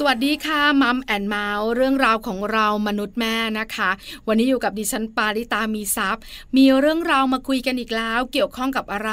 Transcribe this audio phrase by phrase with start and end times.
[0.00, 3.90] สวัสดีค่ะ Mom and Mouth เรื่องราวของเรามนุษย์แม่นะคะ
[4.26, 6.22] วันนี้อยู่กับดิฉันปาริตามีซัพ์
[6.56, 9.12] มีเรื่องราวมาคุยกันอีกแล้ว เกี่ยวข้องกับอะไร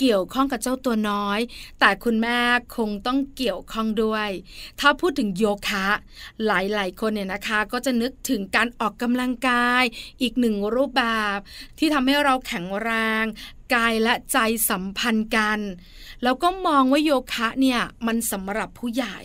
[0.00, 1.40] เกี่ยวข้องกับเจ้าตัวน้อย
[1.80, 2.38] แต่คุณแม่
[2.76, 4.28] คงต้องเกี่ยวข้องด้วย
[4.80, 5.86] ถ้าพูดถึงโยคะ
[6.46, 9.82] หลายๆ คนเนี่ยนะคะ ก็จะนึกถึงการออกกำลังกาย
[10.22, 11.04] อีกหนึ่งรูปแบ
[11.36, 11.38] บ
[11.78, 12.90] ที่ทำให้เราแข็งแร
[13.22, 13.24] ง
[13.74, 14.38] กายและใจ
[14.70, 15.58] สัมพันธ์กัน
[16.22, 19.18] แล้วก็มองว่าโยคะเนี่ยมันสำหรับผู้ใหญ่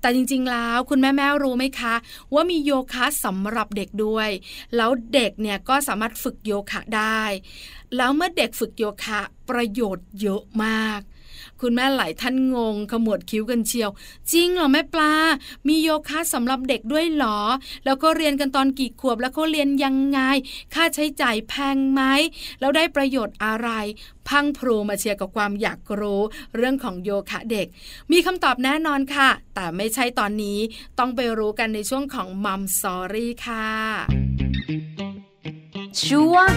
[0.00, 1.94] แต่จริงๆแล้วคุณแม่แม่รู้ไหมคะ
[2.34, 4.28] ว่ามีโยคะสำหรับเด็กด้วย
[4.76, 7.22] แล้วเด็กเนี่ยก็สามารถฝึกโยคะได้
[7.96, 11.00] แล้วเมื่อเด็กฝึกโยคะประโยชน์เยอะมาก
[11.60, 13.90] คุณแม่หลายท่านงงขมวดคิ้วกันเชียว
[14.32, 15.12] จริงเหรอแม่ปลา
[15.68, 17.38] มีโยคะสำหรับเด็กด้วยหรอ
[17.84, 20.20] แล้วก็เรียนกันตอนกี่ขวบแล้วก็เรียนยังไง
[20.74, 22.02] ค่าใช้จ่ายแพงไหม
[22.60, 23.68] แล้วได้ประโยชน์อะไร
[24.28, 26.22] พรั่งพรูมาเชียวกับความอยากรู้
[26.56, 27.66] เรื่องของโยคะเด็ก
[28.12, 30.58] มีคำตอบแน่นอนค่ะ แต่ไม่ใช่ตอนนี้
[30.98, 33.68] ต้องไปรู้กันในช่วงของ Mom Story ค่ะ
[36.04, 36.50] ช่วง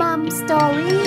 [0.00, 1.06] Mom Story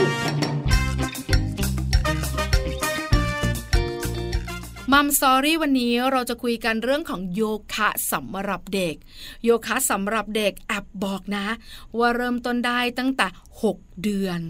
[4.94, 7.42] มัมสอรี่วันนี้เราจะคุยกันเรื่องของโย
[7.73, 8.95] คะสำหรับเด็ก
[9.44, 11.45] โยคะสำหรับเด็กแอบบอกนะ
[11.98, 13.28] ว่าเริ่มต้นได้ตั้งแต่
[13.64, 14.42] 6 เดือน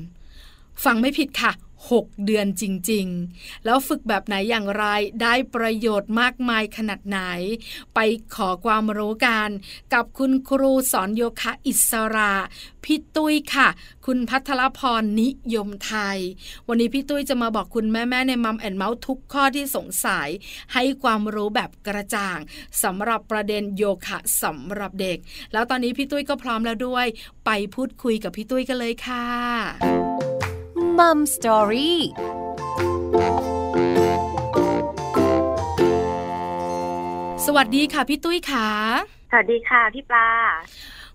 [0.84, 1.52] ฟังไม่ผิดค่ะ
[1.88, 4.86] 6 เดือนจริง ๆ แล้วฝึกแบบไหนอย่างไร
[5.22, 7.20] ได้ประโยชน์มากมายขนาดไหน
[7.96, 8.00] ไป
[8.36, 9.50] ขอความรู้กัน
[9.94, 12.34] กับคุณครูสอนโยคะอิสระ
[12.84, 13.68] พี่ตุ้ยค่ะ
[14.06, 16.18] คุณพัทรพรนิยมไทย
[16.68, 20.30] วันนี้พี่ตุ้ยจะมาบอกคุณแม่ ๆ ในมัมแอนเมาส์ทุกข้อที่สงสัย
[20.74, 22.40] ให้ความรู้แบบกระจ่าง
[22.84, 25.18] สำหรับประเด็นโยคะสำหรับเด็ก
[25.54, 27.06] แล้วตอนนี้พี่ตุ้ยก็พร้อมแล้วด้วย
[27.46, 29.26] ไปพูดคุยกับพี่ตุ้ยกันเลยค่ะ
[31.00, 32.00] มัมสตอรี่
[37.46, 38.70] สวัสดีค่ะพี่ตุ้ยค่ะ
[39.30, 40.30] สวัสดีค่ะพี่ปลา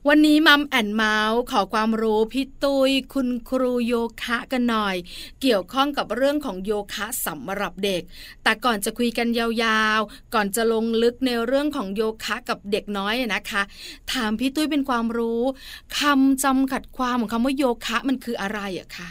[0.09, 4.97] วันนี้มัมแอนเมาส์ขอความรู้พี่ตุ้ยคุณครูโยคะกันหน่อย
[5.41, 8.03] เกี่ยวข้องกับเรื่องของโยคะสำหรับเด็ก
[8.43, 13.63] แต่ก่อนจะคุยกันยาวๆ ก่อนจะลงลึกในเรื่องของโยคะกับเด็กน้อยนะคะ
[14.13, 15.43] ถามพี่ตุ้ยเป็นความรู้
[15.99, 19.11] คำจำกัดความของคำว่าโยคะมันคืออะไรอะคะ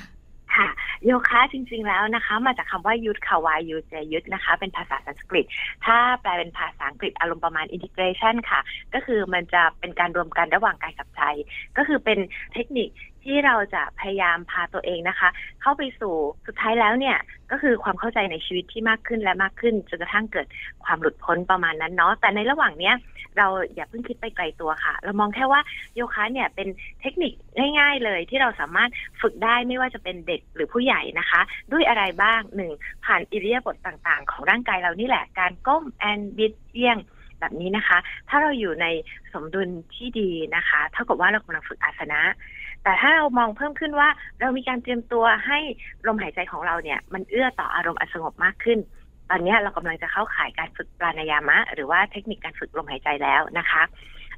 [0.55, 0.67] ค่ะ
[1.05, 5.45] โยคะจริง ๆแล้วนะคะ มาจากคำว่ายุทธคาวายุเจยุทธนะคะ เป็นภาษาสันสกฤต
[5.85, 8.59] ถ้าแปลเป็นภาษาอังกฤษอารมณ์ประมาณ integration ค่ะ
[8.93, 11.21] ก็คือมันจะเป็นการรวมกันระหว่างกายกับใจ
[11.77, 12.19] ก็คือเป็น
[12.53, 12.89] เทคนิค
[13.23, 15.29] ที่เราจะพยายามพาตัวเองนะคะ
[15.61, 16.15] เข้าไปสู่
[16.47, 17.17] สุดท้ายแล้วเนี่ย
[17.51, 20.47] ก็คือความเข้าใจในชีวิตที่มากขึ้นและมากขึ้นจนกระทั่งเกิด
[20.83, 22.95] ความหลุดพ้นประมาณนั้นเนาะแต่ในระหว่างเนี้ย
[23.37, 25.61] เราอย่าเพิ่งคิดไปไกลตัวค่ะ เรามองแค่ว่า
[25.95, 26.67] โยคะเนี่ยเป็น
[27.01, 27.33] เทคนิค
[27.79, 28.89] ง่ายๆ เลยที่เราสามารถ
[29.21, 31.41] ฝึกได้ไม่ว่าจะเป็นเด็กหรือผู้ใหญ่นะคะ
[31.71, 32.71] ด้วยอะไรบ้างหนึ่ง
[33.05, 36.97] ผ่านอิริยาบถต่างๆ ของร่างกายเรานี่แหละการก้มแอนบิดเอียง
[37.39, 37.97] แบบนี้นะคะ
[38.29, 38.87] ถ้าเราอยู่ใน
[39.33, 42.21] สมดุลที่ดีนะคะ เท่ากับว่าเรากำลังฝึกอาสนะ
[42.83, 45.59] แต่ถ้าเรามองเพิ่มขึ้นว่า เรามีการเตรียมตัวให้
[46.07, 48.79] ลมหายใจของเราเนี่ย มันเอื้อต่ออารมณ์อันสงบมากขึ้น
[49.29, 53.83] ตอนนี้เรากำลังจะเข้าข่ายการฝึกปรานายามะ หรือว่าเทคนิคการฝึกลมหายใจแล้วนะคะ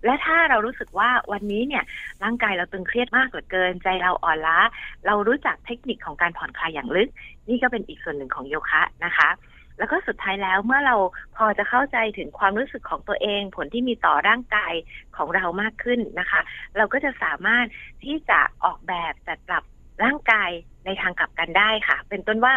[0.05, 1.83] และถ้าเรารู้สึกว่าวันนี้เนี่ย
[2.23, 4.59] ร่างกายเราตึงเครียดมากเหลือเกินใจเราอ่อนล้า
[5.05, 7.09] เรารู้จักเทคนิคของการผ่อนคลายอย่างลึก
[7.49, 9.29] นี่ก็เป็นอีกส่วนหนึ่งของโยคะนะคะ
[9.77, 10.95] แล้วก็สุดท้ายแล้วเมื่อเรา
[11.35, 14.73] พอจะเข้าใจถึงความรู้สึกของตัวเอง ผลที่มีต่อร่างกาย
[15.17, 16.41] ของเรามากขึ้นนะคะ
[16.77, 17.65] เราก็จะสามารถ
[18.03, 19.63] ที่จะออกแบบจัดปรับ
[20.03, 20.49] ร่างกาย
[20.85, 22.53] ในทางกลับกันได้ค่ะ เป็นต้นว่า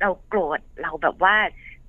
[0.00, 1.36] เราโกรธเราแบบว่า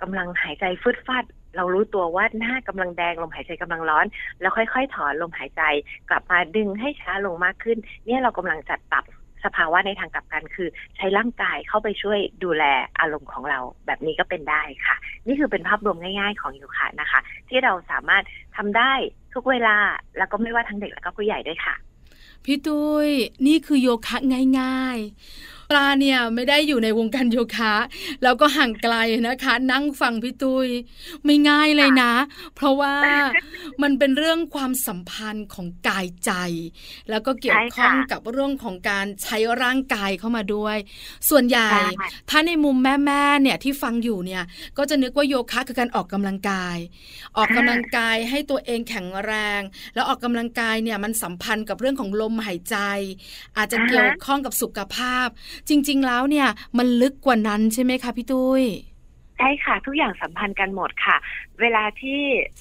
[0.02, 1.26] กำลังหายใจฟึดฟัด
[1.56, 4.06] เรารู้ตัวว่าหน้ากำลังแดงลมหายใจกำลังร้อน
[4.42, 5.62] แล้วค่อย ๆ ถอนลมหายใจ
[6.10, 9.04] กลับมาดึงให้ช้าลงมากขึ้น เนี่ยเรากำลังจัดปรับ
[9.46, 12.64] สภาวะในทางกลับกันคือ ใช้ร่างกายเข้าไปช่วยดูแล
[13.00, 14.96] อารมณ์ของเราแบบนี้ก็เป็นได้ค่ะ
[15.28, 17.20] นี่คือเป็นภาพรวมง่าย ๆ ของโยคะนะคะ
[17.50, 18.24] ที่เราสามารถ
[18.58, 18.92] ทำได้
[19.34, 19.78] ทุกเวลา
[20.18, 21.76] แล้วก็ไม่ว่าทั้งเด็กแล้วก็ผู้ใหญ่ด้วยค่ะ
[22.46, 23.10] พี่ตุ้ย
[23.48, 24.18] นี่คือโยคะ
[24.60, 24.98] ง่าย
[25.36, 27.76] ๆ ปลาเนี่ยไม่ได้อยู่ในวงการโยคะ
[28.24, 28.96] แล้วก็ห่างไกล
[29.28, 30.68] นะคะ นั่งฟังพี่ตุย
[31.26, 32.14] ไม่ง่ายเลยนะ
[32.56, 32.96] เพราะว่า
[33.82, 36.32] มันเป็นเรื่องความสัมพันธ์ของกายใจ
[37.10, 40.78] แล้วก็เกี่ยวข้องกับเรื่องของการใช้ร่างกายเข้ามาด้วย
[41.30, 41.70] ส่วนใหญ่
[42.30, 44.44] ถ้าในมุมแม่ๆเนี่ยที่ฟังอยู่เนี่ย
[44.78, 46.78] ก็จะนึกว่าโยคะคือการออกกำลังกาย
[47.38, 49.62] ออกกำลังกายให้ตัวเองแข็งแรง
[49.96, 52.78] แล้วออกกำลังกายเนี่ยมันสัมพันธ์กับเรื่องของลมหายใจ
[53.58, 55.28] อาจจะเกี่ยวข้องกับสุขภาพ
[55.68, 56.48] จริง ๆ แล้วเนี่ย
[56.78, 58.64] มันลึกกว่านั้นใช่ไหมคะพี่ตุ้ย
[59.42, 61.18] ใช่ค่ะ ทุกอย่างสัมพันธ์กันหมดค่ะ
[61.62, 62.20] เวลาที่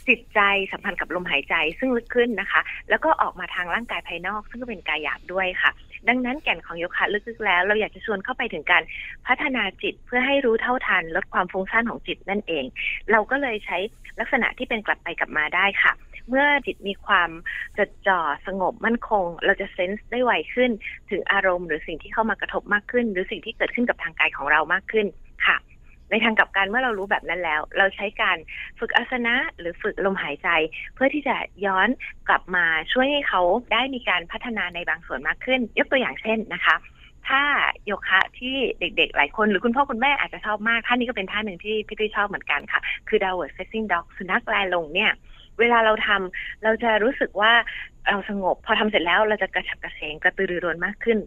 [0.09, 0.41] จิตใจ
[0.73, 2.61] สัมพันธ์กับลมหายใจซึ่งลึกขึ้นนะคะ
[2.91, 5.71] แล้วก็ออกมาทางร่างกายภายนอก ซึ่งก็เป็นกายหยาบด้วยค่ะ
[6.09, 8.83] ดังนั้นแก่นของโยคะลึกๆแล้ว เราอยากจะชวนเข้าไปถึงการ
[9.27, 12.65] พัฒนาจิตเพื่อให้รู้เท่าทัน ลดความฟุ้งซ่านของจิตนั่นเอง
[13.11, 13.79] เราก็เลยใช้
[14.21, 15.93] ลักษณะที่เป็นกลับไปกลับมาได้ค่ะ
[16.29, 17.31] เมื่อจิตมีความ
[17.79, 20.71] จดจ่อสงบมั่นคง เราจะเซนส์ได้ไวขึ้น
[21.11, 25.07] ถึงอารมณ์หรือสิ่งที่เข้ามากระทบมากขึ้น หรือสิ่งที่เกิดขึ้นกับทางกายของเรามากขึ้น
[26.11, 28.37] ในทางกลับกันเมื่อเรารู้แบบนั้นแล้ว เราใช้การ
[28.79, 30.49] ฝึกอาสนะหรือฝึกลมหายใจ
[30.95, 31.89] เพื่อที่จะย้อน
[32.29, 36.77] กลับมาช่วยให้เขาได้มีการพัฒนาในบางส่วนมากขึ้น ยกตัวอย่างเช่นนะคะ
[37.29, 37.43] ถ้า
[37.85, 45.13] โยคะที่เด็กๆ หลายคน หรือคุณพ่อคุณแม่อาจจะชอบมากท่านี้ก็เป็นท่าหนึ่งที่พี่ตุ้ยชอบเหมือนกันค่ะ คือ downward facing dog สุนัขแลลงเนี่ย
[45.61, 47.53] เวลาเราทำเราจะรู้สึกว่า
[48.09, 51.19] เราสงบ พอทำเสร็จแล้วเราจะกระฉับกระเฉงกระตือรือร้นมากขึ้น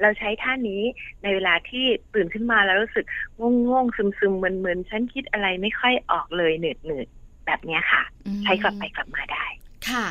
[0.00, 0.82] เราใช้ท่านี้
[1.22, 3.06] ในเวลาที่ตื่นขึ้นมาแล้วรู้สึก
[3.38, 9.44] ง่วงๆซึมๆมึนๆฉันคิดอะไรไม่ค่อยออกเลยเหนื่อยๆแบบเนี้ยค่ะอืมใช้กลับไปกลับมาได้
[9.88, 10.04] ค่ะ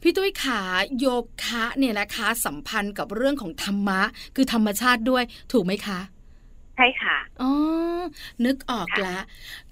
[0.00, 0.60] พี่ตุ้ยขา
[0.98, 1.06] โย
[1.44, 4.00] คะเนี่ยนะคะ สัมพันธ์กับเรื่องของธรรมะ
[4.36, 5.98] คือธรรมชาติด้วยถูกไหมคะ
[6.76, 7.52] ใช่ค่ะอ๋อ
[8.44, 9.22] นึกออกค่ะแล้ว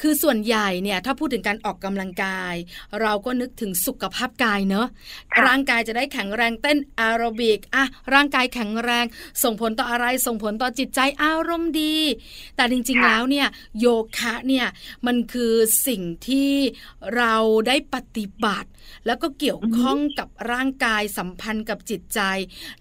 [0.01, 2.55] คือส่วนใหญ่เนี่ย ถ้าพูดถึงการออกกำลังกาย
[3.01, 4.87] เราก็นึกถึงสุขภาพกายเนอะ
[5.33, 9.05] ค่ะร่างกายจะได้แข็งแรงเต้นแอโรบิกอะร่างกายแข็งแรง
[9.43, 11.97] ส่งผลต่ออะไรส่งผลต่อจิตใจอารมณ์ดี
[12.57, 13.49] แต่จริงๆค่ะแล้วเนี่ย
[13.81, 13.87] โย
[14.19, 14.67] คะเนี่ย
[15.07, 15.55] มันคือ
[15.87, 16.53] สิ่งที่
[17.17, 17.35] เรา
[17.67, 18.69] ได้ปฏิบัติ
[19.07, 22.21] แล้วก็เกี่ยวข้องกับร่างกายสัมพันธ์กับจิตใจ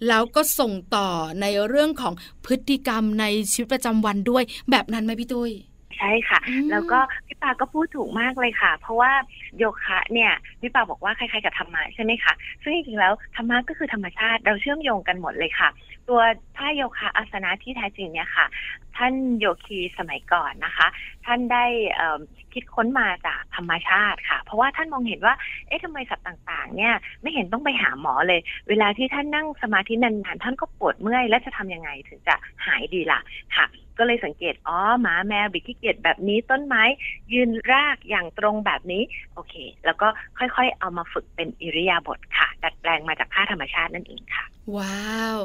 [0.08, 1.10] แล้วก็ส่งต่อ
[1.42, 2.14] ในเรื่องของ
[2.46, 5.52] พฤติกรรมในชีวิตประจำวันด้วย แบบนั้นไหมพี่ตุ้ย
[5.98, 9.12] ใช่ค่ะอืมแล้วก็พี่ปาก็พูดถูกมากเลยค่ะ เพราะว่า
[9.58, 10.32] โยคะเนี่ย
[10.62, 15.70] พี่ปาบอกว่าคล้ายๆกับธรรมะใช่ไหมคะ ซึ่งจริงๆแล้วธรรมะก็คือธรรมชาติเราเชื่อมโยงกันหมดเลยค่ะ
[16.10, 16.22] ตัว
[16.58, 18.46] ท่าโยคะอาสนะที่แท้จริงเนี่ยค่ะ
[18.98, 20.88] ท่านโยคีสมัยก่อนนะคะ
[21.26, 21.66] ท่านได้
[22.54, 25.36] คิดค้นมาจากธรรมชาติค่ะ เพราะว่าท่านมองเห็นว่า
[25.68, 32.36] เอ๊ะทำไมสัตว์ต่างๆ เนี่ยไม่เห็นต้องไปหาหมอเลย เวลาที่ท่านนั่งสมาธินานๆท่านก็ปวดเมื่อยแล้วจะทำยังไงถึงจะ
[32.66, 33.20] หายดีล่ะ
[33.58, 33.66] ค่ะ
[33.98, 36.84] ก็เลยสังเกต อ๋อ หมาแมวบิดขี้เกียจแบบนี้ ต้นไม้
[37.34, 39.04] ยืนรากอย่างตรงแบบนี้
[39.36, 40.08] โอโอเค แล้วก็
[40.38, 44.46] ค่อยๆ เอามาฝึกเป็นอิริยาบถค่ะ ดัดแปลงมาจากท่าธรรมชาตินั่นเองค่ะ
[44.78, 45.38] ว้าว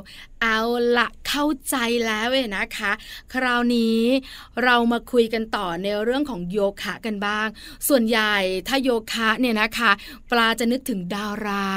[0.43, 0.61] เอา
[0.97, 1.77] ละเข้าใจ
[2.07, 2.93] แล้วเว้ยนะคะ
[3.35, 4.01] คราวนี้
[4.65, 7.47] เรามาคุยกันต่อในเรื่องของโยคะกันบ้าง
[7.89, 8.35] ส่วนใหญ่
[8.69, 9.91] ถ้าโยคะเนี่ยนะคะ
[10.31, 11.69] ปลาจะนึกถึงดารา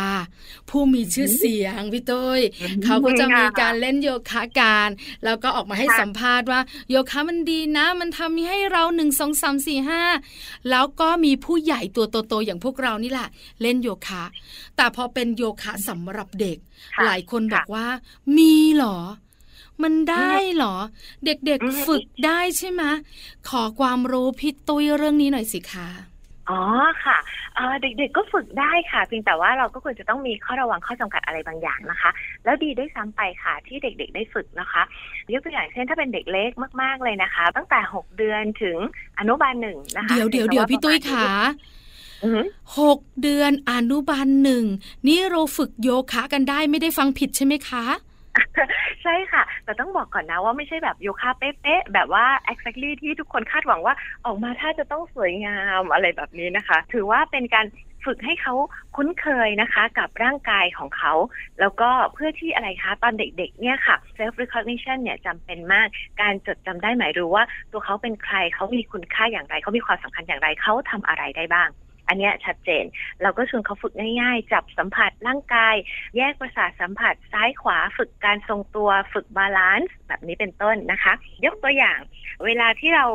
[0.69, 2.41] ผู้มีชื่อเสียงพี่ตุ้ย
[2.83, 4.87] เขาก็จะมีการเล่นโยคะกัน
[5.23, 10.03] แล้วก็ออกมาให้ค่ะสัมภาษณ์ว่า โยคะมันดีนะ มันทำให้เราหนึ่งสองสามสี่ห้า
[10.69, 13.27] แล้วก็มีผู้ใหญ่ตัวโตๆอย่างพวกเรานี่แหละ
[13.61, 14.23] เล่นโยคะ
[14.77, 16.57] แต่พอเป็นโยคะสำหรับเด็ก
[16.95, 17.87] ค่ะหลายคนบค่ะอกว่า
[18.37, 18.99] มีเหรอ
[19.83, 20.75] มันได้เหรอ
[21.25, 22.83] เด็กอือฮึๆฝึกได้ใช่ไหม
[23.49, 25.89] ขอความรู้พี่ตุ้ยเรื่องนี้หน่อยสิคะ
[26.49, 26.61] อ๋อ
[27.05, 27.17] ค่ะ
[27.55, 32.09] เอ่อเด็กๆก็ฝึกได้ค่ะเพียงแต่ว่าเราก็ควรจะต้องมีข้อระวังข้อจำกัดอะไรบางอย่างนะคะ
[32.45, 34.81] แล้วดีได้วยซ้ำไปค่ะที่เด็กๆได้ฝึกนะคะ
[35.33, 36.51] ยกตัวอย่างเช่นถ้าเป็นเด็กเล็ก
[36.81, 38.77] มากๆเลยนะคะ ตั้งแต่ 6 เดือนถึง
[39.19, 41.76] อนุบาลหนึ่งนะคะ เดี๋ยวเดี๋ยวเดี๋ยวพี่ตุ้ยขาอือ
[42.23, 42.41] หือ
[42.79, 44.63] หกเดือนอนุบาลหนึ่ง
[45.07, 47.85] นี่เราฝึกโยคะกันได้ไม่ได้ฟังผิดใช่ไหมคะ
[49.03, 53.93] ใช่ค่ะ แต่ต้องบอกก่อนนะว่าไม่ใช่แบบโยคะเป๊ะๆแบบว่า exactly ที่ทุกคนคาดหวังว่า
[54.25, 57.65] ออกมาถ้าจะต้องสวยงามอะไรแบบนี้นะคะ ถือว่าเป็นการ
[58.05, 58.53] ฝึกให้เขา
[58.95, 61.13] คุ้นเคยนะคะ กับร่างกายของเขา
[61.59, 65.87] แล้วก็เพื่อที่อะไรคะตอนเด็กๆ เนี่ยค่ะ self recognition เนี่ยจำเป็นมาก
[66.21, 71.69] การจดจำได้หมายรู้ว่า ตัวเขาเป็นใครเขามีคุณค่าอย่างไรเขามีความสำคัญอย่างไรเขาทำอะไรได้บ้าง
[72.07, 72.83] อันนี้ชัดเจน
[73.21, 75.75] เราก็ชวนเขาฝึกง่ายๆ จับสัมผัสร่างกาย
[76.17, 81.13] แยกประสาทสัมผัสซ้ายขวาฝึกการทรงตัวฝึก balance แบบนี้เป็นต้นนะคะ
[81.45, 81.99] ยกตัวอย่าง
[82.45, 83.05] เวลาที่เรา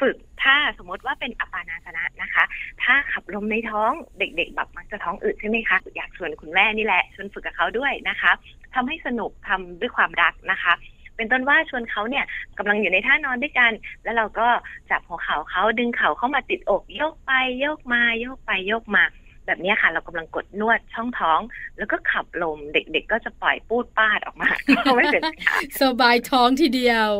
[0.00, 2.44] ฝึกถ้าสมมติว่าเป็นอปานาสนะนะคะ
[2.82, 8.32] ถ้าขับลมในท้องเด็กๆแบบมักจะท้องอืดใช่ไหมคะอยากชวนคุณแม่นี่แหละชวนฝึกกับเขาด้วยนะคะ
[8.74, 10.72] ทำให้สนุกทำด้วยความรักนะคะ
[11.16, 12.24] เป็นต้นว่าชวนเขาเนี่ย
[12.58, 13.72] กำลังอยู่ในท่านอนด้วยกัน
[14.04, 14.48] แล้วเราก็
[14.90, 19.04] จับหัวเข่าเขาดึงเข่าเข้ามาติดอกโยกไปโยกมาโยกไปโยกมา
[19.46, 21.40] แบบเนี้ยค่ะ เรากำลังกดนวดช่องท้อง
[21.78, 24.48] แล้วก็ขับลมเด็กๆก็จะปล่อยปูดปาดออกมา
[24.86, 27.10] ก็ไม่เป็นปัญหาสบายท้องทีเดียว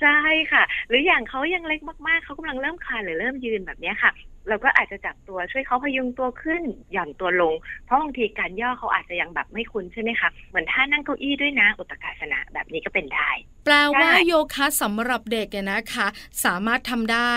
[0.00, 0.18] ใช่
[0.52, 4.10] ค่ะ หรืออย่างเขายังเล็กมากๆ เขากำลังเริ่มคลานหรือเริ่มยืนแบบเนี้ยค่ะ
[4.50, 7.54] เราก็อาจจะจับตัวช่วยเขาพยุงตัวขึ้นหย่อนตัวลง
[7.86, 13.30] เพราะบางทีการย่อเขาอาจจะยังแบบไม่คุ้นใช่ไหมคะเหมือนท่านั่งเก้าอี้ด้วยนะอุตตกาสนะแบบนี้ก็เป็นได้
[13.64, 16.06] แปลว่าใช่โยคะสำหรับเด็กเนี่ยนะคะ
[16.44, 17.34] สามารถทำได้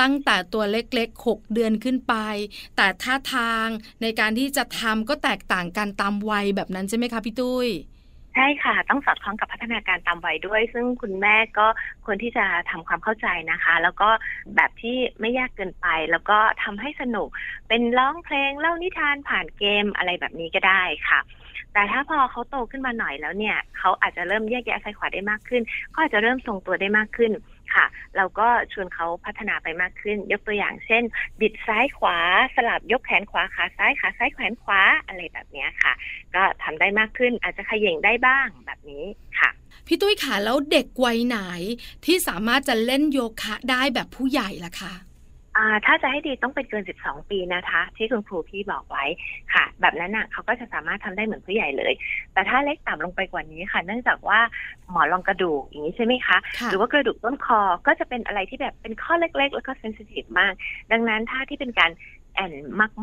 [0.00, 2.14] ตั้งแต่ตัวเล็กๆ 6 เดือนขึ้นไป
[2.76, 3.68] แต่ท่าทาง
[4.02, 7.68] ในการที่จะทำก็แตกต่างกันตามวัยแบบนั้นใช่ไหมคะพี่ตุ้ย
[8.36, 11.66] ใช่ค่ะ ต้องสอดคล้องกับพัฒนาการตามวัยด้วย ซึ่งคุณแม่ก็
[12.04, 14.08] ควรที่จะทำความเข้าใจนะคะ แล้วก็
[14.56, 17.28] แบบที่ไม่ยากเกินไป แล้วก็ทำให้สนุก
[17.68, 21.20] เป็นร้องเพลงเล่านิทานผ่านเกมอะไรแบบนี้ก็ได้ค่ะ
[21.72, 25.62] แต่ถ้าพอเขาโตขึ้นมาหน่อยแล้วเนี่ย เขาอาจจะเริ่มแยกแยะซ้ายขวาได้มากขึ้น
[25.94, 27.32] ก็อาจจะเริ่มทรงตัวได้มากขึ้น
[27.76, 31.02] ค่ะ เราก็ชวนเขาพัฒนาไปมากขึ้น ยกตัวอย่างเช่น
[31.40, 32.18] บิดซ้ายขวา
[32.54, 35.92] สลับยกแขนขวาขาซ้ายขาซ้ายแขนขวาอะไรแบบนี้ค่ะ
[36.34, 39.04] ก็ทำได้มากขึ้นอาจจะขย่งได้บ้างแบบนี้
[39.38, 39.50] ค่ะ
[39.86, 41.38] พี่ตุ้ยขาแล้วเด็กวัยไหน
[42.04, 44.92] ที่สามารถจะเล่นโยคะได้แบบผู้ใหญ่ล่ะคะ
[45.86, 49.04] ถ้าจะให้ดีต้องเป็นเกิน 12 ปีนะคะ ที่คุณครูพี่บอกไว้
[49.54, 51.92] ค่ะ แบบนั้นน่ะเขาก็จะสามารถทำได้เหมือนผู้ใหญ่เลย
[52.32, 54.40] แต่ถ้าเล็กต่ำลงไปกว่านี้ค่ะ เนื่องจากว่า
[54.90, 60.52] หมอนรองกระดูกอย่างนี้ใช่ไหมคะค่ะหรือว่ากระดูกต้นคอก็จะเป็นอะไรที่แบบเป็นข้อเล็ก ๆ แล้วก็เซนซิทีฟมาก
[60.92, 61.92] ดังนั้นถ้าที่เป็นการ
[62.34, 62.52] แอน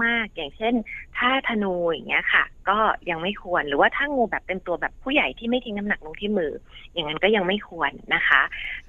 [0.04, 0.74] มาก ๆ อย่างเช่น
[1.18, 2.78] ถ้าธนูอย่างเงี้ยค่ะ ก็
[3.10, 6.54] ยังไม่ควร หรือว่าถ้างูแบบเต็มตัวแบบผู้ใหญ่ที่ไม่ทิ้งน้ำหนักลงที่มือ
[6.94, 8.42] อย่างนั้นก็ยังไม่ควรนะคะ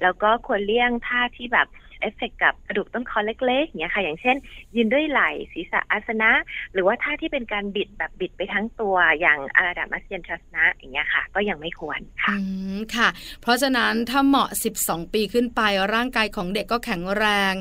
[0.03, 1.67] แล้วก็ควรเลี่ยงท่าที่แบบ
[2.01, 4.37] เอฟเฟกกับกระดูกต้นคอเล็กๆอย่างเงี้ยค่ะ อย่างเช่น
[4.77, 6.31] ยืนด้วยไหล่ศีรษะอาสนะ
[6.73, 12.45] หรือว่าท่าที่เป็นการบิดแบบบิดไปทั้งตัวอย่างอาราดามัสเซียนชัสนะอย่างเงี้ยค่ะ ก็ยังไม่ควรค่ะอื
[12.77, 13.09] มค่ะ
[13.43, 14.49] เพราะฉะนั้นถ้าเหมาะ
[14.81, 15.61] 12 ปีขึ้นไป
[15.95, 17.53] ร่างกายของเด็กก็แข็งแรง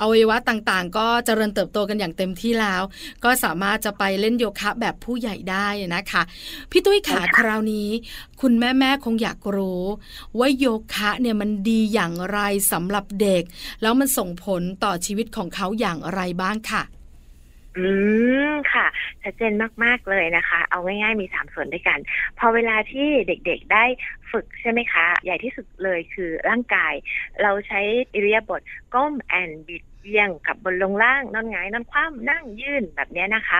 [0.00, 2.82] อวัยวะต่างๆ ก็เจริญเติบโตกันอย่างเต็มที่แล้ว
[3.24, 6.22] ก็สามารถจะไปเล่นโยคะแบบผู้ใหญ่ได้นะคะ
[6.70, 7.88] พี่ตุ้ยขาใช่ค่ะคราวนี้
[8.40, 9.82] คุณแม่ๆคงอยากรู้
[10.38, 12.38] ว่าโยคะเนี่ยมันดีอย่างไร
[12.72, 13.42] สำหรับเด็ก
[13.82, 16.82] แล้วมันส่งผลต่อชีวิตของเขาอย่างไรบ้างค่ะ
[17.76, 17.86] อื
[18.50, 18.86] มค่ะ
[19.22, 19.52] ชัดเจน
[19.84, 21.98] มากๆเลยนะคะ เอาง่ายๆมีสามส่วนด้วยกัน
[22.38, 23.84] พอเวลาที่เด็กๆได้
[24.30, 26.94] ฝึกใช่ไหมคะ ใหญ่ที่สุดเลยคือร่างกาย
[27.42, 27.80] เราใช้
[28.14, 28.60] อิริยาบถ
[28.94, 33.58] ก้มแอนบิด เบี่ยงกับบนลงล่างนอนหงายนอนคว่ำนั่งยื่นแบบนี้นะคะ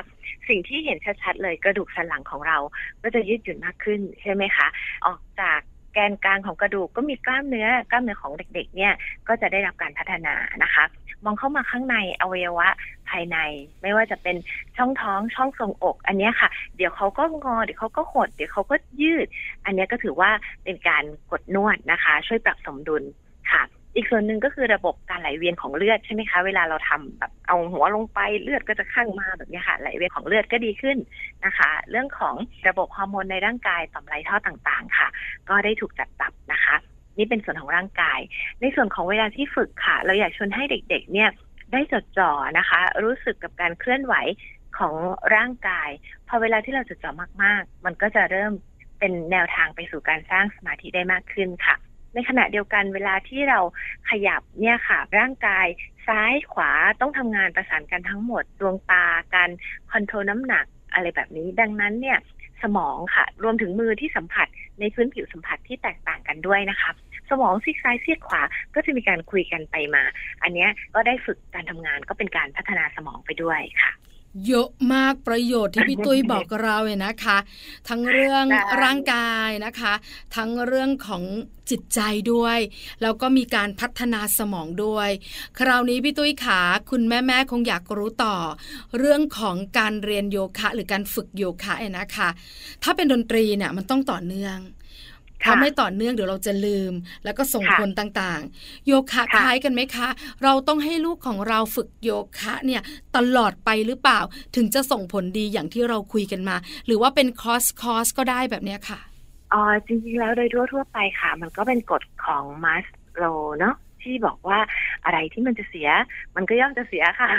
[0.48, 2.58] สิ่งที่เห็นชัดๆเลยกระดูกสันหลังของเรา
[3.02, 4.66] ก็จะยืดหยุ่นมากขึ้นใช่ไหมคะ
[5.06, 5.60] ออกจาก
[5.92, 8.92] แกนกลางของกระดูกก็มีกล้ามเนื้อกล้ามเนื้อของเด็ก ๆ เนี่ย
[9.28, 10.84] ก็จะได้รับการพัฒนานะคะ
[11.24, 12.68] มองเข้ามาข้างในอวัยวะ
[13.08, 13.38] ภายใน
[13.82, 14.36] ไม่ว่าจะเป็น
[14.76, 19.26] ช่องท้องช่องทรงอก อันนี้ค่ะ เดี๋ยวเขาก็งอ เดี๋ยวเขาก็หด เดี๋ยวเขาก็ยืด
[19.64, 20.30] อันนี้ก็ถือว่า
[20.64, 23.02] เป็นการกดนวดนะคะ ช่วยปรับสมดุล
[23.50, 23.62] ค่ะ
[23.96, 30.96] อีกส่วนหนึ่งก็คือระบบการไหลเวียนของเลือดใช่ไหมคะ เวลาเราทำแบบเอาหัวลงไปเลือดก็จะข้างมาแบบนี้ค่ะไหลเวียนของเลือดก็ดีขึ้น
[31.44, 32.34] นะคะ เรื่องของ
[32.68, 35.08] ระบบฮอร์โมนในร่างกายต่อมไรท่อต่างๆ ค่ะ
[35.48, 36.76] ก็ได้ถูกจัดปรับนะคะ
[37.18, 38.20] นี่เป็นส่วนของร่างกาย
[38.60, 41.30] ในส่วนของเวลาที่ฝึกค่ะ เราอยากชวนให้เด็กๆ เนี่ย
[41.72, 44.14] ได้จดจ่อนะคะ รู้สึกกับการเคลื่อนไหว
[44.78, 44.94] ของ
[45.34, 45.88] ร่างกาย
[46.28, 47.10] พอเวลาที่เราจดจ่อ
[47.42, 48.52] มาก ๆ มันก็จะเริ่ม
[48.98, 51.76] เป็นแนวทางไปสู่การสร้างสมาธิได้มากขึ้นค่ะ
[52.16, 53.60] ในขณะเดียวกันเวลาที่เรา
[54.10, 55.66] ขยับเนี่ยค่ะ ร่างกาย
[56.06, 56.70] ซ้ายขวา
[57.00, 59.50] ต้องทำงานประสานกันทั้งหมดดวงตาการ
[59.92, 62.18] คอนโทรลน้ำหนักอะไรแบบนี้ ดังนั้นเนี่ย
[62.62, 64.48] สมองค่ะ รวมถึงมือที่สัมผัส
[64.80, 66.90] ในพื้นผิวสัมผัสที่แตกต่างกันด้วยนะคะ
[67.30, 68.42] สมองซีกซ้ายซีกขวา
[68.74, 70.02] ก็จะมีการคุยกันไปมา
[70.42, 73.92] อันนี้ก็ได้ฝึกการทำงานก็เป็นการพัฒนาสมองไปด้วยค่ะ
[74.48, 77.38] เยอะมากประโยชน์ที่พี่ตุ้ยบอกกับเราเนี่ยนะคะ
[77.88, 79.92] ทั้งเรื่องได้ร่างกายนะคะ
[80.36, 81.22] ทั้งเรื่องของ
[81.70, 82.00] จิตใจ
[82.32, 82.58] ด้วย
[83.02, 85.10] แล้วก็มีการพัฒนาสมองด้วย
[85.58, 88.36] คราวนี้พี่ตุ้ยขาคุณแม่ๆคงอยากรู้ต่อ
[88.98, 92.28] เรื่องของการเรียนโยคะ หรือการฝึกโยคะเนี่ยนะคะ
[92.82, 94.58] ถ้าเป็นดนตรีเนี่ยมันต้องต่อเนื่อง
[95.42, 96.92] ถ้าไม่ต่อเนื่องเดี๋ยวเราจะลืม
[97.24, 100.08] แล้วก็ส่งค่ะผลต่างๆ โยคะค่ะคล้ายกันไหมคะ
[100.42, 102.82] เราต้องให้ลูกของเราฝึกโยคะเนี่ย
[103.16, 104.20] ตลอดไปหรือเปล่า
[104.56, 109.00] ถึงจะส่งผลดีอย่างที่เราคุยกันมา หรือว่าเป็นคอร์สคอร์สก็ได้แบบเนี้ยค่ะ
[109.52, 113.24] อ๋อจริงๆแล้วโดยทั่วๆไปค่ะ มันก็เป็นกฎของมาสโลว์
[113.58, 114.58] เนาะที่บอกว่า
[115.04, 115.88] อะไรที่มันจะเสีย
[116.36, 117.30] มันก็ย่อมจะเสียค่ะ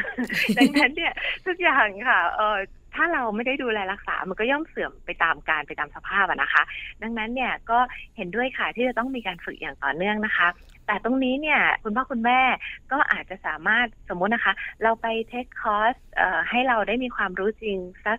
[0.57, 1.13] ดังนั้นเนี่ย
[1.45, 2.57] ทุกอย่างค่ะเออ
[2.97, 6.63] ถ้าเราไม่ได้ดูแลรักษา มันก็ย่อมเสื่อมไปตามการไปตามสภาพนะคะ
[7.03, 7.79] ดังนั้นเนี่ยก็
[8.17, 10.47] เห็นด้วยค่ะที่จะต้องมีการฝึกอย่างต่อเนื่องนะคะ
[10.87, 12.41] แต่ตรงนี้เนี่ยคุณพ่อคุณแม่
[12.91, 15.95] ก็อาจจะสามารถสมมุตินะคะ เราไปเทคคอร์ส
[16.49, 18.17] ให้เราได้มีความรู้จริงสัก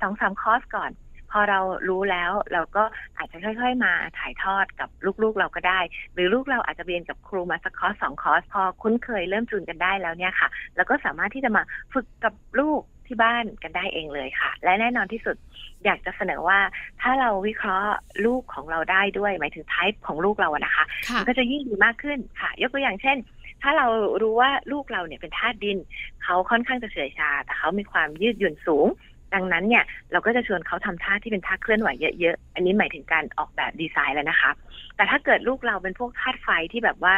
[0.00, 0.90] สองสามคอร์สก่อน
[1.30, 2.84] พอเรารู้แล้วเราก็
[3.18, 4.88] อาจจะค่อย ๆ มาถ่ายทอดกับ
[5.22, 5.80] ลูกๆเราก็ได้
[6.14, 15.36] หรือลูกเราอาจจะเรียนกับครูมาสักคอร์สสองคอร์สพอคุ้นเคยเริ่มจูนกันได้แล้วเนี่ยค่ะเราก็สามารถที่จะมาฝึกกับลูก ที่บ้านกันได้เองเลยค่ะ และแน่นอนที่สุด
[15.84, 16.58] อยากจะเสนอว่า
[17.00, 17.92] ถ้าเราวิเคราะห์
[18.26, 23.16] ลูกของเราได้ด้วย หมายถึงไทป์ของลูกเราอะนะคะค่ะมันก็จะยิ่งดีมากขึ้นค่ะ ยกตัวอย่างเช่น
[23.62, 23.86] ถ้าเรา
[24.22, 25.78] รู้ว่าลูกเราเนี่ยเป็นธาตุดิน
[26.24, 28.86] เขาค่อนข้างจะเฉื่อยชา แต่เขามีความยืดหยุ่นสูง
[29.34, 31.88] ดังนั้นเนี่ยเราก็จะชวนเขาทำท่าที่เป็นท่าเคลื่อนไหว
[32.20, 34.50] เยอะๆ อันนี้หมายถึงการออกแบบดีไซน์แล้วนะคะ
[34.96, 37.14] แต่ถ้าเกิดลูกเราเป็นพวกธาตุไฟที่แบบว่า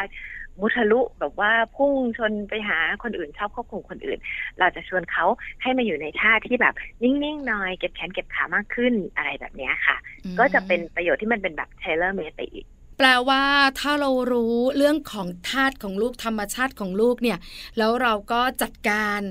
[0.59, 4.19] มุทะลุแบบว่าพุ่งชนไปหาคนอื่นชอบควบคุมคนอื่น
[4.59, 5.25] เราจะชวนเขา
[5.61, 9.97] ให้มาอยู่ในท่าที่แบบนิ่งๆหน่อยเก็บแขนเก็บขามากขึ้นอะไรแบบเนี้ยค่ะ
[10.39, 12.65] ก็จะเป็นประโยชน์ที่มันเป็นแบบเทเลอร์เมดไปอีก
[12.97, 13.43] แปลว่า
[13.79, 17.37] ถ้าเรารู้เรื่องของธาตุของลูกธรรมชาติของลูกเนี่ย
[17.77, 19.21] แล้วเราก็จัดการ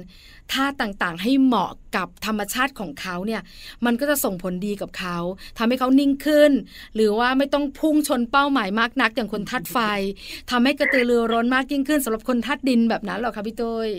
[0.53, 3.43] ธาตุต่างๆ ให้เหมาะกับธรรมชาติของเขาเนี่ย
[3.85, 5.17] มันก็จะส่งผลดีกับเขา
[5.59, 6.53] ทำให้เขานิ่งขึ้น
[6.95, 9.79] หรือว่าไม่ต้องพุ่งชนเป้าหมายมากนักอย่างคนธาตุไฟ
[10.51, 13.91] ทำให้กระตือรือร้นมากยิ่งขึ้นสำหรับคนธาตุดินแบบนั้นหรอคะพี่ตุ้ย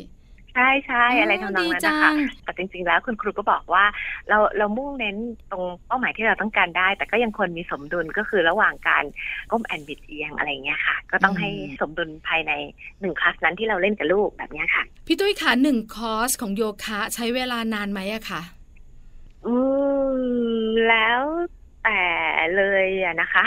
[0.55, 3.85] ใช่ใช่อะไรทำนองนั้นดีจันะคะงแต่จริง ๆ แล้วคุณครูก็บอกว่า
[4.29, 5.15] เราเรามุ่งเน้น
[5.51, 9.03] ตรงเป้าหมายที่เราต้องการได้ แต่ก็ยังควรมีสมดุลก็คือระหว่างการ
[9.51, 12.51] ก้มแอนบิดเอียงอะไรเงี้ยค่ะ ก็ต้องให้สมดุลภายใน
[12.99, 18.41] หนึ่งคลาสนั้นที่เราเล่นกับลูกแบบเนี้ยค่ะ พี่ตุ้ยคะหนึ่งคอร์สของโยคะใช้เวลานานไหมอะคะ
[19.45, 19.55] อื
[20.13, 21.23] มแล้ว
[21.85, 22.01] แต่
[22.55, 23.45] เลยอะนะคะ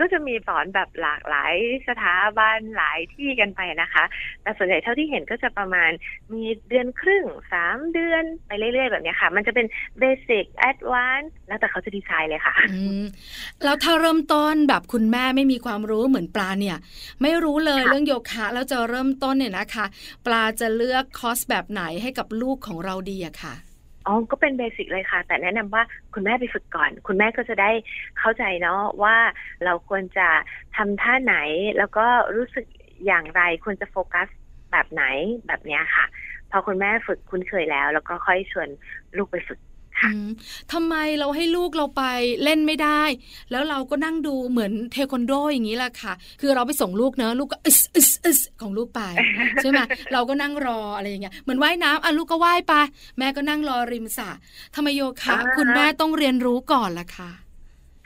[0.00, 1.54] ก็จะมีสอนแบบหลากหลาย
[1.88, 4.04] สถาบันหลายที่กันไปนะคะ
[4.42, 5.90] แต่ส่วนใหญ่เท่าที่เห็นก็จะประมาณ
[6.32, 9.66] มีเดือนครึ่งสามเดือนไปเรื่อย ๆ แบบเนี้ยค่ะ มันจะเป็น
[9.98, 13.04] basic advance แล้วแต่เขาจะดีไซน์เลยค่ะอืม
[13.64, 16.76] แล้วถ้าเริ่มต้นแบบคุณแม่ไม่มีความรู้เหมือนปลาเนี่ย
[17.22, 19.84] ไม่รู้เลยค่ะเรื่องโยคะแล้วจะเริ่มต้นเนี่ยนะคะ
[20.26, 23.54] ปลาจะเลือกคอร์สแบบไหนให้กับลูกของเราดีอะค่ะ
[24.06, 25.82] อ๋อ ก็เป็น basic เลยค่ะ แต่แนะนำว่า
[26.14, 27.70] คุณแม่ไปฝึกก่อน คุณแม่ก็จะได้
[28.18, 29.16] เข้าใจเนาะว่า
[29.64, 30.28] เราควรจะ
[30.76, 31.34] ทำท่าไหน
[31.78, 32.06] แล้วก็
[32.36, 32.64] รู้สึก
[33.06, 34.28] อย่างไรควรจะโฟกัส
[34.72, 35.02] แบบไหน
[35.46, 36.04] แบบเนี้ยค่ะ
[36.50, 38.68] พอคุณแม่ฝึกคุ้นเคยแล้ว แล้วก็ค่อยชวน
[39.16, 39.58] ลูกไปฝึก
[40.04, 40.28] ค่ะอืม
[40.72, 42.02] ทำไมเราให้ลูกเราไป
[42.44, 43.02] เล่นไม่ได้
[43.50, 49.00] แล้วเราก็นั่งดูเหมือนเทควันโดอย่างนี้แหละค่ะ คือเราไปส่งลูกเนอะลูกก็อึสอึสอึสของลูกไป
[49.62, 49.80] ใช่ไหม
[50.12, 52.72] เราก็นั่งรออะไรอย่างเงี้ยเหมือนว่ายน้ำอะลูกก็ว่ายไป
[53.18, 54.30] แม่ก็นั่งรอริมสระ
[54.74, 57.43] ทำไมโยคะอ่าคุณแม่ต้องเรียนรู้ก่อนล่ะค่ะ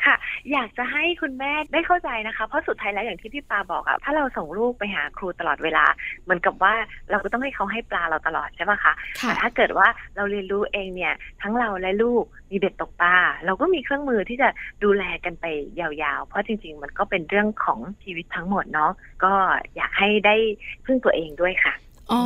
[0.08, 0.16] ค่ะ
[0.52, 5.84] อยากจะให้คุณแม่ได้เข้าใจนะคะ เพราะสุดท้ายแล้วอย่างที่พี่ปาบอกอะถ้าเราส่งลูกไปหาครูตลอดเวลา
[6.24, 6.74] เหมือนกับว่า
[7.10, 14.48] เราก็ต้องให้เขาให้ปลาเราตลอดใช่ปะคะค่ะแต่ถ้าเกิดว่าเราเรียนรู้เองเนี่ย ทั้งเราและลูกมีเบ็ดตกปลาเราก็มีเครื่องมือที่จะ
[14.84, 15.46] ดูแลกันไป
[15.80, 18.92] ยาวๆ เพราะจริง ๆ มันก็เป็นเรื่องของชีวิตทั้งหมดเนาะ
[19.24, 19.32] ก็
[19.76, 20.36] อยากให้ได้
[20.84, 21.74] พึ่งตัวเองด้วยค่ะ
[22.12, 22.22] อ๋อ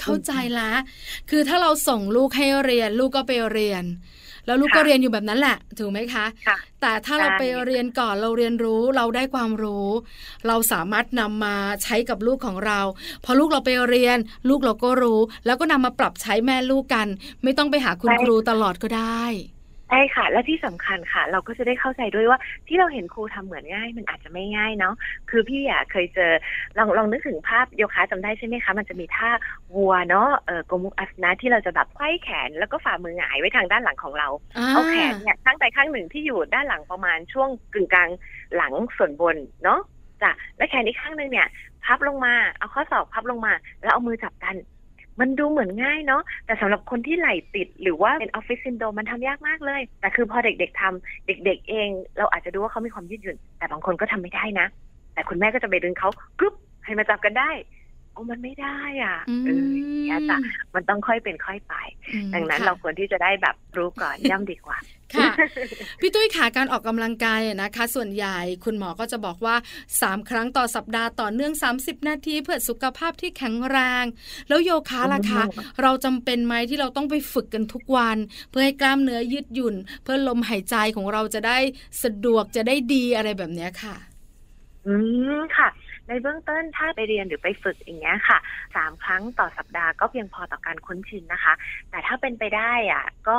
[0.00, 0.70] เข้าใจละ
[1.30, 3.84] คือถ้าเราส่งลูกให้เรียน ลูกก็ไปเรียน
[4.46, 9.88] แล้วลูกค่ะก็เรียนอยู่แบบนั้นแหละถูกไหมคะค่ะแต่ถ้าเราใช่ไปเรียนก่อนเราเรียนรู้เราได้ความรู้
[10.46, 12.80] เราสามารถนำมาใช้กับลูกของเรา
[13.24, 14.18] พอลูกเราไปเรียน
[14.48, 17.08] ลูกเราก็รู้ แล้วก็นำมาปรับใช้แม่ลูกกัน
[17.42, 19.24] ไม่ต้องไปหาคุณครูตลอดก็ได้
[19.61, 24.94] ใช่ค่ะ และที่สำคัญค่ะ เราก็จะได้เข้าใจด้วยว่าที่เราเห็นครูทำเหมือนง่าย มันอาจจะไม่ง่ายเนาะ
[25.30, 26.32] คือพี่อะเคยเจอ
[26.78, 29.30] ลองลองนึกถึงภาพโยคะจำได้ใช่ไหมคะ มันจะมีท่า
[29.74, 34.28] วัวเนาะเออโกมุกอัสนะที่เราจะแบบไขว้แขนแล้วก็ฝ่ามือหงายไว้ทางด้านหลังของเรา
[34.68, 38.10] เอาแขนเนี่ยข้างใดข้างหนึ่งที่อยู่ด้านหลังประมาณช่วงกึ่งกลาง
[38.56, 39.80] หลังส่วนบนเนาะ
[40.22, 41.48] จ้ะและแขนอีกข้างหนึ่งเนี่ย
[41.84, 43.52] พับลงมาเอาข้อศอกพับลงมา
[43.82, 44.54] แล้วเอามือจับกัน
[45.20, 54.66] มันดูเหมือนง่ายเนาะแต่สำหรับคนที่ไหลติด หรือว่าเป็นออฟฟิศซินโดมันทำยากมากเลย แต่คือพอเด็กๆทำเด็ก ๆ เอง เราอาจจะดูว่าเขามีความยืดหยุ่น แต่บางคนก็ทำไม่ได้นะ
[55.14, 57.50] แต่คุณแม่ก็จะไปดึงเขากรุ๊ปให้มาจับกันได้
[58.12, 60.38] โอ้มันไม่ได้อะอืมเอออย่างเงี้ยจ้ะ
[60.74, 61.74] มันต้องค่อยเป็นค่อยไป
[62.14, 64.78] อืมดังนั้นค่ะเราควรที่จะได้แบบรู้ก่อนย่ำดีกว่า
[65.14, 65.32] ค่ะ
[66.00, 69.56] พี่ตุ้ยขาการออกกำลังกายอะนะคะ ส่วนใหญ่คุณหมอก็จะบอกว่า
[69.90, 74.04] 3 ครั้งต่อสัปดาห์ต่อเนื่อง 30 นาทีเพื่อสุขภาพที่แข็งแรง
[74.48, 78.16] แล้วโยคะล่ะคะอืมเราจำเป็นไหมที่เราต้องไปฝึกกันทุกวัน
[78.50, 81.58] เพื่อให้กล้ามเนื้อยืดหยุ่น เพื่อลมหายใจของเราจะได้
[82.02, 83.96] สะดวกจะได้ดีอะไรแบบเนี้ยค่ะ
[84.86, 84.94] อื
[85.38, 85.68] มค่ะ
[86.08, 88.38] ในเบื้องต้นถ้าไปเรียนหรือไปฝึกอย่างเงี้ยค่ะ
[88.76, 91.54] สามครั้งต่อสัปดาห์ก็เพียงพอต่อการคุ้นชินนะคะ
[91.90, 93.38] แต่ถ้าเป็นไปได้อะก็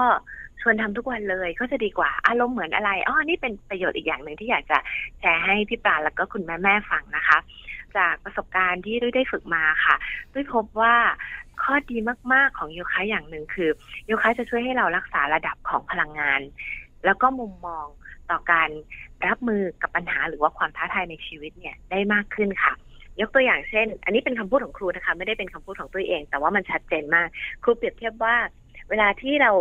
[0.61, 4.77] ชวนทำทุกวันเลยก็จะดีกว่าอารมณ์เหมือนอะไรอ๋อนี่เป็นประโยชน์อีกอย่างหนึ่งที่อยากจะ
[5.19, 7.37] แชร์ให้พี่ปลาแล้วก็คุณแม่แม่ฟังนะคะ
[7.97, 9.95] จากประสบการณ์ที่ด้วยได้ฝึกมาค่ะ
[10.33, 10.95] ด้วยพบว่า
[11.63, 11.97] ข้อดี
[12.33, 13.69] มาก ๆ ของโยคะอย่างหนึ่งคือ
[14.05, 16.41] โยคะจะช่วยให้เรารักษาระดับของพลังงาน
[17.05, 17.85] แล้วก็มุมมอง
[18.31, 18.69] ต่อการ
[19.27, 22.73] รับมือกับปัญหาหรือว่าความท้าทายในชีวิตเนี่ยได้มากขึ้นค่ะ
[23.21, 27.27] ยกตัวอย่างเช่น อันนี้เป็นคำพูดของครูนะคะ ไม่ได้เป็นคำพูดของตัวเอง แต่ว่ามันชัดเจนมาก
[27.63, 28.35] ครูเปรียบเทียบว่า
[28.89, 29.51] เวลาที่เรา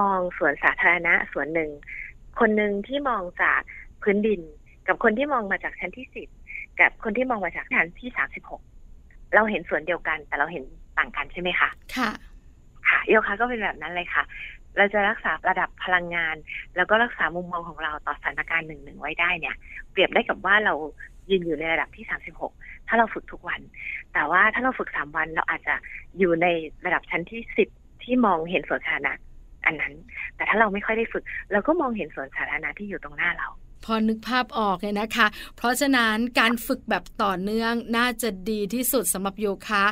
[0.00, 1.70] มองสวนสาธารณะสวนหนึ่ง
[2.40, 3.60] คนหนึ่งที่มองจาก
[4.02, 4.40] พื้นดิน
[4.86, 6.28] กับคนที่มองมาจากชั้นที่สิบ
[6.80, 8.62] กับคนที่มองมาจากชั้นที่สามสิบหก
[9.34, 10.64] เราเห็นสวนเดียวกัน แต่เราเห็น
[10.98, 12.10] ต่างกันใช่ไหมคะค่ะ
[12.88, 14.22] ค่ะโยคะก็เป็นแบบนั้นเลยค่ะ
[14.76, 16.36] เราจะรักษาระดับพลังงาน
[16.76, 19.56] แล้วก็รักษามุมมองของเราต่อสถานการณ์หนึ่งหนึ่งไว้ได้เนี่ย
[19.92, 20.74] เปรียบได้กับว่าเรา
[21.30, 22.04] ยืนอยู่ในระดับที่
[22.46, 23.60] 36 ถ้าเราฝึกทุกวัน
[24.12, 25.74] แต่ว่าถ้าเราฝึก 3 วันเราอาจจะ
[26.18, 26.46] อยู่ใน
[26.86, 27.40] ระดับชั้นที่
[27.72, 29.12] 10 ที่มองเห็นสวนสาธารณะ
[29.66, 29.94] อันนั้น
[30.36, 33.48] แต่ถ้าเราไม่ค่อยได้ฝึก เราก็มองเห็นสวนสาธารณะที่อยู่ตรงหน้าเรา
[33.84, 39.84] พอนึกภาพออกเลยนะคะ เพราะฉะนั้นการฝึกแบบต่อเนื่องน่าจะดีที่สุดสำหรับโยคะ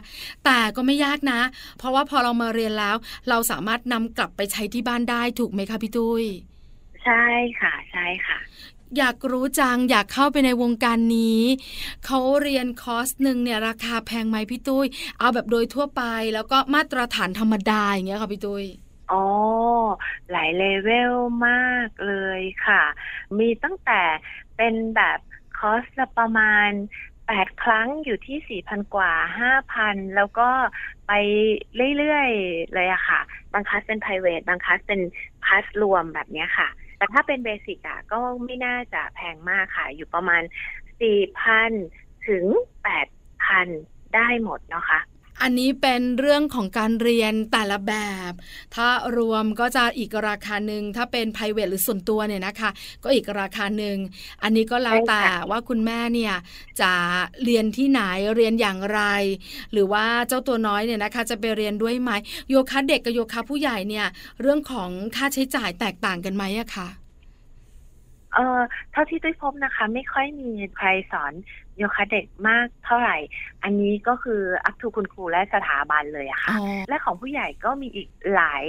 [0.44, 1.40] แต่ก็ไม่ยากนะ
[1.78, 2.96] เพราะว่าพอเรามาเรียนแล้ว
[3.28, 6.24] เราสามารถนำกลับไปใช้ที่บ้านได้ถูกไหมคะพี่ตุ้ย
[7.04, 7.24] ใช่
[7.60, 8.38] ค่ะ ใช่ค่ะ
[8.98, 11.42] อยากรู้จังอยากเข้าไปในวงการนี้
[12.06, 14.86] เขาเรียนคอร์สหนึ่งเนี่ยราคาแพงไหมพี่ตุ้ย
[15.18, 16.02] เอาแบบโดยทั่วไป
[16.34, 18.64] แล้วก็มาตรฐานธรรมดาอย่างเงี้ยค่ะพี่ตุ้ย
[19.08, 19.16] อ๋อ
[20.30, 21.12] หลายเลเวล
[21.46, 21.52] มา
[21.86, 22.82] กเลยค่ะ
[23.38, 23.92] มีตั้งแต่
[24.56, 25.18] เป็นแบบ
[25.52, 26.70] คอร์สละประมาณ
[27.26, 30.50] แปดครั้งอยู่ที่สี่พันกว่าห้าพันแล้วก็
[31.06, 31.10] ไป
[31.96, 33.20] เรื่อยๆ เลยอะค่ะ
[33.52, 35.00] บางคลาสเป็น private บางคลาสเป็น
[35.44, 40.42] คลาสรวมแบบเนี้ยค่ะ แต่ถ้าเป็นเบสิกอะก็ไม่น่าจะแพงมากค่ะ อยู่ประมาณ
[41.00, 41.72] สี่พัน
[42.26, 42.44] ถึง
[42.82, 43.08] แปด
[43.40, 43.68] พัน
[44.14, 45.00] ได้หมดเนาะค่ะ
[45.42, 47.94] อันนี้เป็นเรื่องของการเรียนแต่ละแบ
[48.30, 48.32] บ
[48.74, 52.70] ถ้ารวมก็จะอีกราคาหนึ่งถ้าเป็น p r i v a t หรือส่วนตัวเนี่ยนะคะ
[53.04, 53.96] ก็อีกราคาหนึ่ง
[54.42, 56.34] อันนี้ก็แล้วแต่ว่าคุณแม่เนี่ย
[56.80, 56.92] จะ
[57.44, 58.00] เรียนที่ไหน
[58.36, 59.00] เรียนอย่างไร
[59.72, 62.10] หรือว่าเจ้าตัวน้อยเนี่ยนะคะจะไปเรียนด้วยไหม
[62.50, 64.06] โยคะเด็กกับโยคะผู้ใหญ่เนี่ย
[64.40, 66.88] เรื่องของค่าใช้จ่ายแตกต่างกันไหมอะคะ
[68.38, 68.60] เออ
[68.92, 71.32] เท่าที่ตุ้ยพบนะคะ ไม่ค่อยมีใครสอน
[71.76, 73.16] โยคะเด็กมากเท่าไหร่
[73.62, 78.64] อันนี้ก็คืออัพทูคุณครูและสถาบันเลยอะค่ะอ๋อและของผู้ใหญ่ก็มีอีกหลาย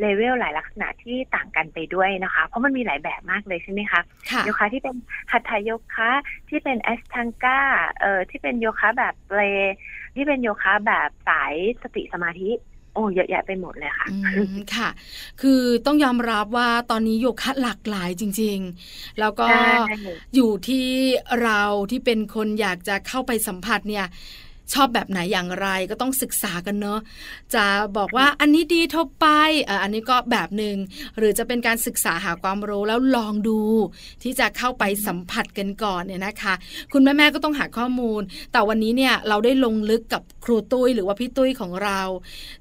[0.00, 4.94] เลเวลหลายลักษณะที่ต่างกันไปด้วยนะคะ เพราะมันมีหลายแบบมากเลยใช่ไหมคะค่ะโยคะที่เป็น
[5.32, 6.10] หัตถโยคะ
[6.48, 7.60] ที่เป็นแอสทังกา
[8.00, 9.40] เอ่อที่เป็นโยคะแบบเปล
[10.14, 12.50] ที่เป็นโยคะแบบสายสติสมาธิ
[12.94, 14.88] โอ้เยอะแยะไปหมดเลยค่ะอืมค่ะ
[15.40, 20.04] คือต้องยอมรับว่าตอนนี้โยคะหลากหลายจริง ๆ แล้วก็ใช่
[20.34, 20.88] อยู่ที่
[21.42, 24.06] เราที่เป็นคนอยากจะเข้าไปสัมผัสเนี่ย
[24.72, 27.00] ชอบแบบไหนอย่างไรก็ต้องศึกษากันเนอะ
[27.54, 27.64] จะ
[27.96, 29.26] บอกว่าอันนี้ดีเท่าไป
[29.64, 30.76] เอ่ออันนี้ก็แบบหนึ่ง
[31.18, 33.60] หรือจะเป็นการศึกษาหาความรู้แล้วลองดู
[34.22, 36.54] ที่จะเข้าไปสัมผัสกันก่อนเนี่ยนะคะ
[36.92, 38.22] คุณแม่ๆก็ต้องหาข้อมูล
[38.52, 42.00] แต่วันนี้เนี่ยเราได้ลงลึกกับครูตุ้ยหรือว่าพี่ตุ้ยของเรา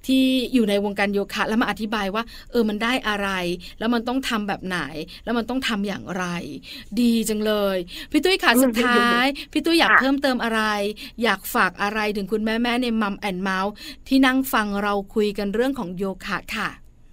[0.08, 3.30] ที่อยู่ในวงการโยคะ แล้วมาอธิบายว่า เออมันได้อะไร
[3.80, 4.80] แล้วมันต้องทำแบบไหน
[5.24, 6.26] แล้วมันต้องทำอย่างไร
[7.02, 7.78] ดีจังเลย
[8.12, 10.62] พี่ตุ้ยค่ะอืมสุดท้าย พี่ตุ้ยอยากค่ะเพิ่มเติมอะไร
[11.24, 13.74] อยากฝากอะไรถึงคุณแม่แม่ในมัมแอนเมาส์
[14.08, 16.70] ที่นั่งฟังเราคุยกันเรื่องของโยคะค่ะ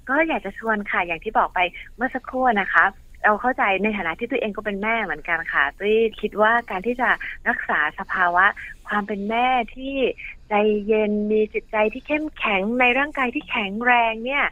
[0.09, 1.59] ก็อยากจะชวนค่ะอย่างที่บอกไป
[1.97, 2.85] เมื่อสักครู่นะคะ
[3.25, 7.09] เราเข้าใจในฐานะที่ตัวเองก็เป็นแม่เหมือนกันค่ะตุ้ยคิดว่าการที่จะ
[7.49, 8.47] รักษาสภาวะ
[8.89, 9.97] ความเป็นแม่ที่
[10.51, 10.55] ใจ
[10.89, 14.45] เย็นมีจิตใจที่เข้มแข็งในร่างกายที่แข็งแรงเนี่ย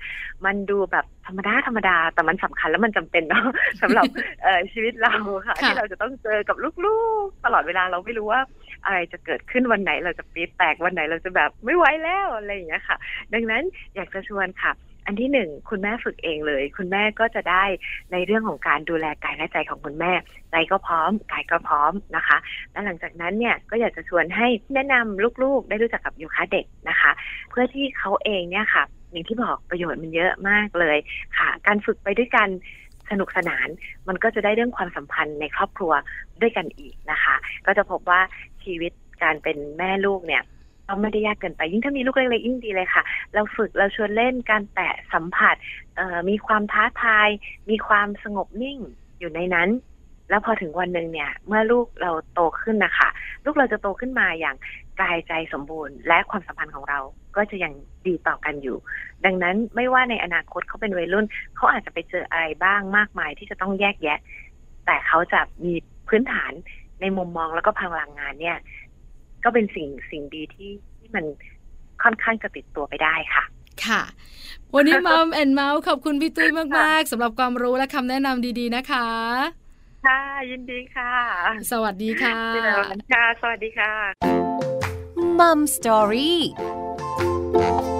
[0.44, 3.46] มันดูแบบธรรมดาธรรมดาแต่มันสำคัญแล้วมันจำเป็นเนาะ
[3.80, 4.04] สำหรับ
[4.42, 5.14] เอ่อชีวิตเรา
[5.46, 8.40] ค่ะค่ะ ที่เราจะต้องเจอกับลูกๆ ตลอดเวลาเราไม่รู้ว่า
[8.84, 12.96] อะไรจะเกิดขึ้นวันไหนเราจะปีดแตกวันไหนเราจะแบบไม่ไหวแล้วอะไรอย่างเงี้ยค่ะ
[13.34, 13.62] ดังนั้น
[13.94, 14.72] อยากจะชวนค่ะ
[15.08, 17.64] อันที่หนึ่งคุณแม่ฝึกเองเลย คุณแม่ก็จะได้
[18.12, 20.12] ในเรื่องของการดูแลกายและใจของคุณแม่
[20.50, 22.38] ใจก็พร้อมกายก็พร้อมนะคะ
[22.72, 27.10] และหลังจากนั้นเนี่ยก็อยากจะชวนให้แนะนำลูกๆ ได้รู้จักกับโยคะเด็กนะคะ
[27.50, 30.98] เพื่อที่เขาเองเนี่ยค่ะอย่างที่บอกประโยชน์มันเยอะมากเลย
[31.38, 32.48] ค่ะ การฝึกไปด้วยกัน
[33.10, 33.68] สนุกสนาน
[34.08, 35.92] มันก็จะได้เรื่องความสัมพันธ์ในครอบครัว
[36.40, 37.34] ด้วยกันอีกนะคะ
[37.66, 38.20] ก็จะพบว่า
[38.64, 38.92] ชีวิต
[39.22, 40.42] การเป็นแม่ลูกเนี่ย
[40.88, 43.02] ก็ไม่ได้ยากเกินไป ยิ่งถ้ามีลูกเล็กๆยิ่งดีเลยค่ะ
[43.34, 45.56] เราฝึกเราชวนเล่นการแตะสัมผัส
[46.28, 47.28] มีความท้าทาย
[47.70, 48.78] มีความสงบนิ่ง
[49.18, 49.68] อยู่ในนั้น
[50.30, 53.08] แล้วพอถึงวันหนึ่งเนี่ย เมื่อลูกเราโตขึ้นนะคะ
[53.44, 54.56] ลูกเราจะโตขึ้นมาอย่าง
[55.00, 56.98] กายใจสมบูรณ์ และความสัมพันธ์ของเรา
[57.36, 57.72] ก็จะยัง
[58.06, 58.76] ดีต่อกันอยู่
[59.24, 64.18] ดังนั้นไม่ว่าในอนาคตเขาเป็นวัยรุ่นเขาอาจจะไปเจออะไรบ้างมากมายที่จะต้องแยกแยะ
[64.86, 65.74] แต่เขาจะมี
[66.08, 66.52] พื้นฐาน
[67.00, 68.56] ในมุมมองแล้วก็พลังงานเนี่ย
[69.44, 71.24] ก็เป็นสิ่งสิ่งดีที่ที่มัน
[72.02, 73.44] ค่อนข้างจะติดตัวไปได้ค่ะ
[73.86, 74.02] ค่ะ
[74.74, 79.08] วันนี้มัมแอนเมาส์ขอบคุณพี่ตุ้ยมาก ๆสำหรับความรู้และคำแนะนำดีๆนะคะ
[80.06, 80.20] ค่ะ
[80.50, 81.14] ยินดีค่ะ
[81.70, 83.92] สวัสดีค่ะพี่นวันค่ะ สวัสดีค่ะ
[85.38, 87.97] Mom Story ข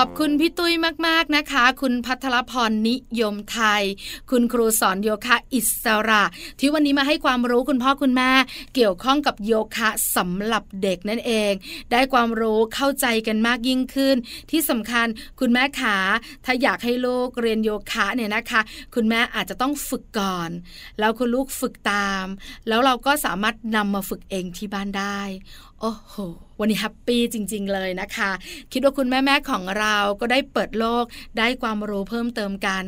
[0.00, 0.72] อบคุณพี่ตุ้ย
[1.06, 3.82] มาก ๆ นะคะ คุณพัทรพรนิยมไทย
[4.30, 6.24] คุณครูสอนโยคะอิสระ
[6.60, 8.30] ที่วันนี้มาให้ความรู้คุณพ่อคุณแม่
[8.74, 11.52] เกี่ยวข้องกับโยคะสำหรับเด็กนั่นเอง
[11.90, 14.16] ได้ความรู้เข้าใจกันมากยิ่งขึ้น
[14.50, 15.06] ที่สำคัญ
[15.40, 15.96] คุณแม่ขา
[16.44, 18.60] ถ้าอยากให้ลูกเรียนโยคะเนี่ยนะคะ
[18.94, 20.50] คุณแม่อาจจะต้องฝึกก่อน
[20.98, 22.26] แล้วคุณลูกฝึกตาม
[22.68, 25.20] แล้วเราก็สามารถนำมาฝึกเองที่บ้านได้
[25.80, 26.16] โอ้โห
[26.60, 28.30] วันนี้แฮปปี้จริง ๆ เลยนะคะ
[28.72, 31.04] คิดว่าคุณแม่ๆของเราก็ได้เปิดโลก
[31.38, 32.84] ได้ความรู้เพิ่มเติมกัน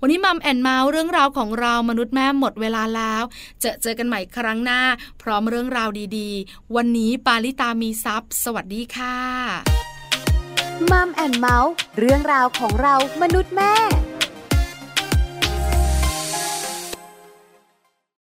[0.00, 3.22] วันนี้มัมแอนเมาส์เรื่องราวของเรามนุษย์แม่หมดเวลาแล้ว
[3.60, 4.80] เจอเจอกันใหม่ครั้งหน้า
[5.22, 9.16] พร้อมเรื่องราวดีๆ วันนี้ปาลิตามีซัพ์สวัสดีค่ะ
[10.90, 13.74] มัมแอนเมาส์เรื่องราวของเรามนุษย์แม่